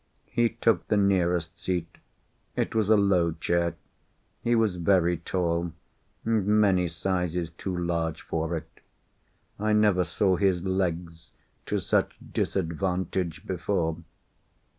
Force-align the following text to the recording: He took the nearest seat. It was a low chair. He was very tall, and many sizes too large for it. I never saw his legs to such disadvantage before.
He 0.31 0.49
took 0.49 0.87
the 0.87 0.97
nearest 0.97 1.59
seat. 1.59 1.99
It 2.55 2.73
was 2.73 2.89
a 2.89 2.97
low 2.97 3.33
chair. 3.33 3.75
He 4.41 4.55
was 4.55 4.77
very 4.77 5.17
tall, 5.17 5.73
and 6.25 6.47
many 6.47 6.87
sizes 6.87 7.51
too 7.51 7.77
large 7.77 8.21
for 8.23 8.57
it. 8.57 8.79
I 9.59 9.73
never 9.73 10.03
saw 10.03 10.37
his 10.37 10.63
legs 10.63 11.29
to 11.67 11.77
such 11.77 12.17
disadvantage 12.33 13.45
before. 13.45 13.97